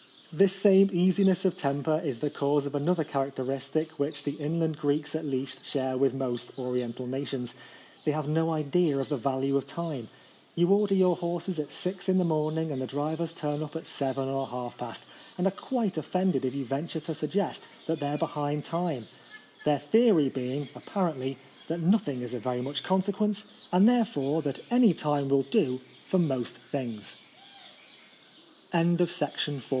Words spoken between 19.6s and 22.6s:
their theory being, apparently, that nothing is of